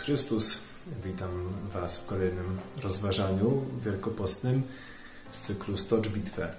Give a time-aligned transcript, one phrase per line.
[0.00, 0.58] Chrystus.
[1.04, 1.30] Witam
[1.74, 4.62] Was w kolejnym rozważaniu wielkopostnym
[5.30, 6.52] z cyklu Stocz Bitwę.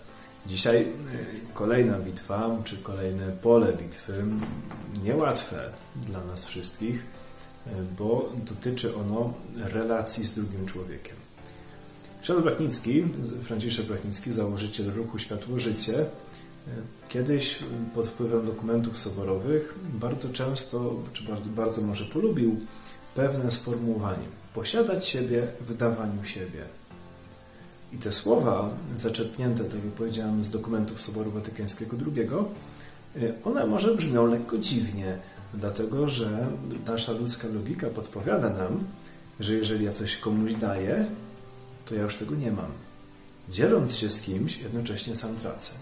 [0.45, 0.87] Dzisiaj y,
[1.53, 4.23] kolejna bitwa, czy kolejne pole bitwy,
[5.03, 11.15] niełatwe dla nas wszystkich, y, bo dotyczy ono relacji z drugim człowiekiem.
[12.21, 13.03] Ksiądz Brachnicki,
[13.43, 16.05] Franciszek Brachnicki, założyciel ruchu Światło Życie,
[17.09, 17.59] kiedyś
[17.95, 22.59] pod wpływem dokumentów soborowych bardzo często, czy bardzo, bardzo może polubił
[23.15, 24.25] pewne sformułowanie.
[24.53, 26.63] Posiadać siebie w dawaniu siebie.
[27.93, 32.29] I te słowa, zaczerpnięte, tak jak powiedziałem, z dokumentów Soboru Watykańskiego II,
[33.43, 35.17] one może brzmią lekko dziwnie,
[35.53, 36.47] dlatego że
[36.87, 38.83] nasza ludzka logika podpowiada nam,
[39.39, 41.05] że jeżeli ja coś komuś daję,
[41.85, 42.71] to ja już tego nie mam.
[43.49, 45.73] Dzieląc się z kimś, jednocześnie sam tracę.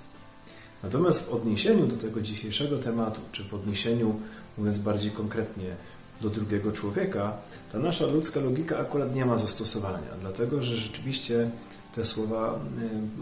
[0.83, 4.19] Natomiast w odniesieniu do tego dzisiejszego tematu, czy w odniesieniu,
[4.57, 5.75] mówiąc bardziej konkretnie,
[6.21, 7.37] do drugiego człowieka,
[7.71, 11.49] ta nasza ludzka logika akurat nie ma zastosowania, dlatego że rzeczywiście
[11.95, 12.59] te słowa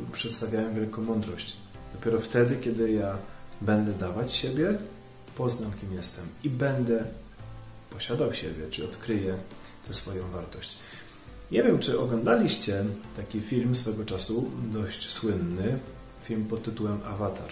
[0.09, 1.57] y, przedstawiają wielką mądrość.
[1.93, 3.17] Dopiero wtedy, kiedy ja
[3.61, 4.77] będę dawać siebie,
[5.35, 7.03] poznam, kim jestem i będę
[7.89, 9.35] posiadał siebie, czy odkryję
[9.87, 10.77] tę swoją wartość.
[11.51, 15.79] Nie wiem, czy oglądaliście taki film swego czasu, dość słynny,
[16.19, 17.49] film pod tytułem Avatar.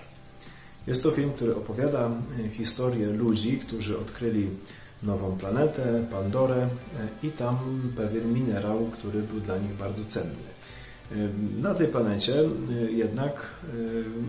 [0.88, 4.50] Jest to film, który opowiada y, historię ludzi, którzy odkryli
[5.04, 6.68] nową planetę, Pandorę e,
[7.28, 7.58] i tam
[7.96, 10.36] pewien minerał, który był dla nich bardzo cenny.
[11.12, 11.16] E,
[11.62, 12.48] na tej planecie e,
[12.92, 13.52] jednak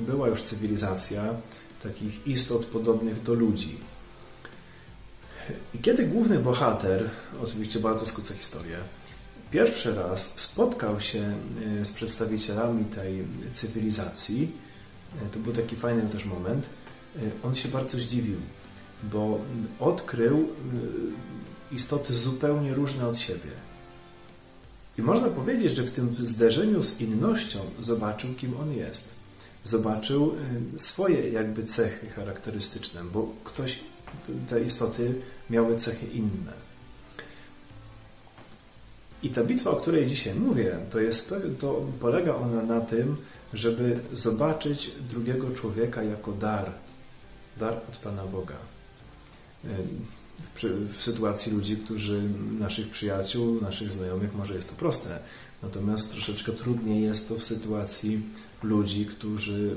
[0.07, 1.35] była już cywilizacja
[1.83, 3.77] takich istot podobnych do ludzi.
[5.75, 7.11] I kiedy główny bohater,
[7.43, 8.77] oczywiście bardzo skrócę historię,
[9.51, 11.35] pierwszy raz spotkał się
[11.83, 14.53] z przedstawicielami tej cywilizacji,
[15.33, 16.69] to był taki fajny też moment,
[17.43, 18.39] on się bardzo zdziwił,
[19.03, 19.41] bo
[19.81, 20.49] odkrył
[21.73, 23.51] istoty zupełnie różne od siebie.
[24.99, 29.15] I można powiedzieć, że w tym zderzeniu z innością zobaczył, kim on jest.
[29.65, 30.35] Zobaczył
[30.77, 33.81] swoje jakby cechy charakterystyczne, bo ktoś,
[34.49, 35.15] te istoty
[35.51, 36.64] miały cechy inne.
[39.25, 43.17] I ta bitwa, o której dzisiaj mówię, to, jest, to polega ona na tym,
[43.55, 46.73] żeby zobaczyć drugiego człowieka jako dar,
[47.57, 48.57] dar od Pana Boga
[50.55, 52.23] w, w, sytuacji ludzi, którzy,
[52.59, 55.19] naszych przyjaciół, naszych znajomych, może jest to proste.
[55.63, 58.23] Natomiast troszeczkę trudniej jest to w sytuacji
[58.63, 59.77] ludzi, którzy,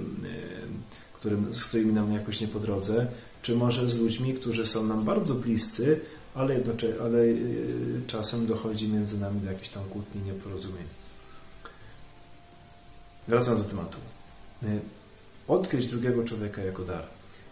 [1.14, 3.08] którym, z którymi nam jakoś nie po drodze,
[3.42, 6.00] czy może z ludźmi, którzy są nam bardzo bliscy,
[6.38, 7.36] ale, jednocześnie, ale e,
[8.08, 10.84] czasem dochodzi między nami do jakichś tam kłótni, nieporozumień.
[13.28, 13.98] Wracając do tematu.
[14.64, 14.68] E,
[15.48, 17.04] odkryć drugiego człowieka jako dar.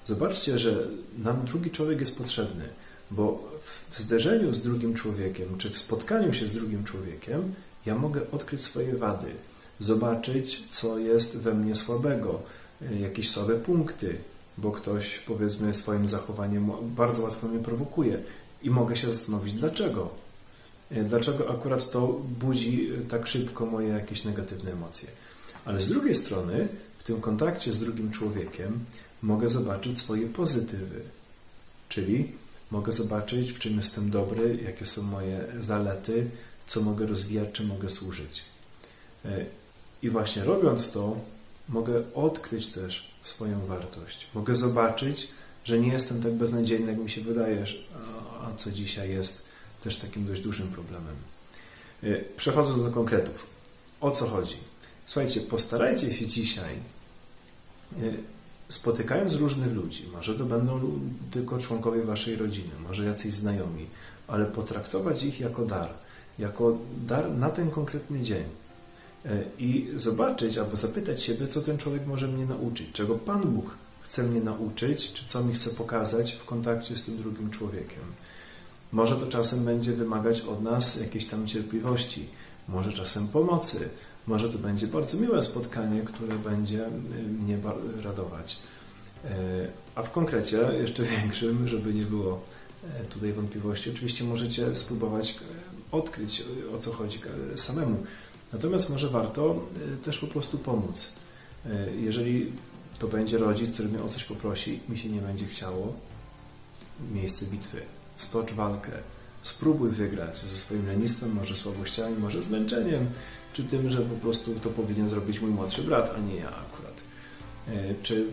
[0.06, 0.88] Zobaczcie, że
[1.18, 2.70] nam drugi człowiek jest potrzebny,
[3.12, 3.52] bo
[3.92, 7.54] w zderzeniu z drugim człowiekiem, czy w spotkaniu się z drugim człowiekiem,
[7.86, 9.32] ja mogę odkryć swoje wady,
[9.80, 12.42] zobaczyć, co jest we mnie słabego,
[12.82, 14.18] e, jakieś słabe punkty,
[14.58, 18.18] bo ktoś, powiedzmy, swoim zachowaniem bardzo łatwo mnie prowokuje
[18.66, 20.10] i mogę się zastanowić, dlaczego.
[20.92, 25.10] E, dlaczego akurat to budzi e, tak szybko moje jakieś negatywne emocje.
[25.66, 26.68] Ale z drugiej strony,
[26.98, 28.86] w tym kontakcie z drugim człowiekiem,
[29.22, 31.02] mogę zobaczyć swoje pozytywy.
[31.90, 32.32] Czyli
[32.72, 36.30] mogę zobaczyć, w czym jestem dobry, jakie są moje zalety,
[36.68, 38.44] co mogę rozwijać, czy mogę służyć.
[39.26, 39.46] E,
[40.02, 41.18] I właśnie robiąc to,
[41.70, 44.28] mogę odkryć też swoją wartość.
[44.34, 45.28] Mogę zobaczyć,
[45.66, 47.66] że nie jestem tak beznadziejny, jak mi się wydaje,
[48.42, 49.46] a co dzisiaj jest
[49.84, 51.16] też takim dość dużym problemem.
[52.04, 53.48] E, przechodząc do konkretów.
[54.02, 54.58] O co chodzi?
[55.06, 58.00] Słuchajcie, postarajcie się dzisiaj e,
[58.70, 61.00] spotykając różnych ludzi, może to będą
[61.32, 63.86] tylko członkowie waszej rodziny, może jacyś znajomi,
[64.28, 65.90] ale potraktować ich jako dar,
[66.40, 68.44] jako dar na ten konkretny dzień
[69.26, 73.76] e, i zobaczyć albo zapytać siebie, co ten człowiek może mnie nauczyć, czego Pan Bóg
[74.06, 78.04] chce mnie nauczyć, czy co mi chce pokazać w kontakcie z tym drugim człowiekiem.
[78.92, 82.28] Może to czasem będzie wymagać od nas jakiejś tam cierpliwości,
[82.68, 83.90] może czasem pomocy,
[84.28, 86.90] może to będzie bardzo miłe spotkanie, które będzie y,
[87.44, 87.58] mnie
[88.04, 88.60] radować.
[89.26, 89.30] E,
[89.96, 92.42] a w konkrecie, jeszcze większym, żeby nie było
[92.84, 95.36] e, tutaj wątpliwości, oczywiście możecie spróbować e,
[95.92, 96.44] odkryć,
[96.76, 97.20] o co chodzi
[97.56, 98.04] samemu.
[98.54, 99.68] Natomiast może warto
[100.04, 101.14] też po prostu pomóc.
[102.00, 102.52] Jeżeli
[103.00, 105.94] to będzie rodzic, który mnie o coś poprosi, mi się nie będzie chciało,
[107.14, 107.82] miejsce bitwy,
[108.18, 108.92] stocz walkę,
[109.42, 113.10] spróbuj wygrać ze swoim lenistwem, może słabościami, może zmęczeniem,
[113.54, 117.02] czy tym, że po prostu to powinien zrobić mój młodszy brat, a nie ja akurat.
[117.68, 118.28] E, czy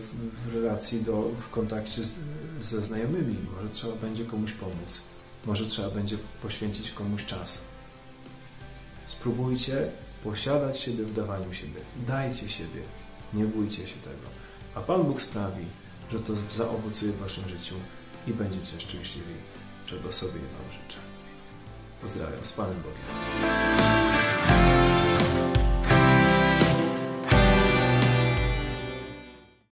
[0.45, 2.01] w relacji do, w kontakcie
[2.61, 5.03] ze znajomymi, może trzeba będzie komuś pomóc.
[5.45, 7.65] Może trzeba będzie poświęcić komuś czas.
[9.05, 9.91] Spróbujcie
[10.23, 11.81] posiadać siebie w dawaniu siebie.
[12.07, 12.81] Dajcie siebie.
[13.33, 14.27] Nie bójcie się tego.
[14.75, 15.65] A Pan Bóg sprawi,
[16.11, 17.75] że to zaowocuje w Waszym życiu
[18.27, 19.33] i będziecie szczęśliwi,
[19.85, 20.97] czego sobie Wam życzę.
[22.01, 24.02] Pozdrawiam z Panem Bogiem.